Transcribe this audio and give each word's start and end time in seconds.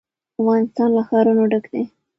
افغانستان 0.41 0.89
له 0.95 1.01
ښارونه 1.07 1.43
ډک 1.51 1.65
دی. 1.73 1.83